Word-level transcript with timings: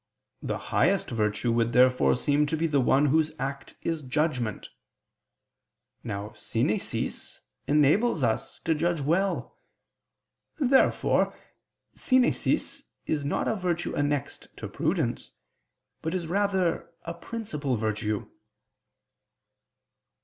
The 0.41 0.57
highest 0.73 1.11
virtue 1.11 1.51
would 1.51 1.73
therefore 1.73 2.15
seem 2.15 2.47
to 2.47 2.57
be 2.57 2.65
the 2.65 2.79
one 2.81 3.05
whose 3.05 3.33
act 3.37 3.75
is 3.83 4.01
judgment. 4.01 4.69
Now 6.03 6.31
synesis 6.35 7.41
enables 7.67 8.23
us 8.23 8.59
to 8.63 8.73
judge 8.73 8.99
well. 8.99 9.55
Therefore 10.57 11.37
synesis 11.93 12.85
is 13.05 13.23
not 13.23 13.47
a 13.47 13.53
virtue 13.55 13.93
annexed 13.95 14.47
to 14.57 14.67
prudence, 14.67 15.29
but 16.01 16.15
rather 16.25 16.81
is 16.81 16.87
a 17.03 17.13
principal 17.13 17.75
virtue. 17.75 18.27